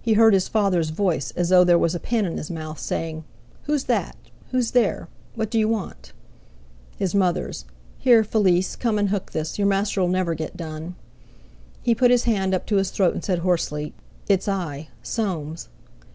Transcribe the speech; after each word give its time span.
He 0.00 0.14
heard 0.14 0.32
his 0.32 0.48
father's 0.48 0.88
voice, 0.88 1.30
as 1.32 1.50
though 1.50 1.62
there 1.62 1.78
were 1.78 1.90
a 1.94 1.98
pin 1.98 2.24
in 2.24 2.38
his 2.38 2.50
mouth, 2.50 2.78
saying: 2.78 3.22
"Who's 3.64 3.84
that? 3.84 4.16
Who's 4.50 4.70
there? 4.70 5.08
What 5.34 5.50
d'you 5.50 5.68
want?" 5.68 6.14
His 6.96 7.14
mother's: 7.14 7.66
"Here, 7.98 8.24
Félice, 8.24 8.78
come 8.78 8.98
and 8.98 9.10
hook 9.10 9.32
this; 9.32 9.58
your 9.58 9.68
master'll 9.68 10.08
never 10.08 10.32
get 10.34 10.56
done." 10.56 10.94
He 11.82 11.94
put 11.94 12.10
his 12.10 12.24
hand 12.24 12.54
up 12.54 12.64
to 12.68 12.76
his 12.76 12.90
throat, 12.90 13.12
and 13.12 13.22
said 13.22 13.40
hoarsely: 13.40 13.92
"It's 14.26 14.48
I—Soames!" 14.48 15.68